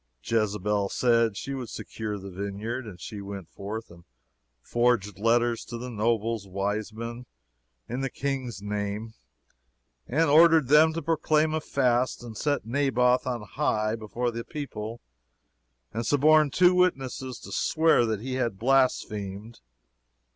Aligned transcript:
Jezebel 0.23 0.89
said 0.89 1.37
she 1.37 1.51
could 1.53 1.69
secure 1.69 2.17
the 2.17 2.31
vineyard; 2.31 2.87
and 2.87 2.99
she 2.99 3.21
went 3.21 3.47
forth 3.47 3.91
and 3.91 4.03
forged 4.59 5.19
letters 5.19 5.63
to 5.63 5.77
the 5.77 5.91
nobles 5.91 6.45
and 6.45 6.55
wise 6.55 6.91
men, 6.91 7.27
in 7.87 8.01
the 8.01 8.09
King's 8.09 8.63
name, 8.63 9.13
and 10.07 10.27
ordered 10.27 10.69
them 10.69 10.91
to 10.93 11.03
proclaim 11.03 11.53
a 11.53 11.61
fast 11.61 12.23
and 12.23 12.35
set 12.35 12.65
Naboth 12.65 13.27
on 13.27 13.43
high 13.43 13.95
before 13.95 14.31
the 14.31 14.43
people, 14.43 15.01
and 15.93 16.03
suborn 16.03 16.49
two 16.49 16.73
witnesses 16.73 17.37
to 17.39 17.51
swear 17.51 18.03
that 18.07 18.21
he 18.21 18.33
had 18.33 18.57
blasphemed. 18.57 19.59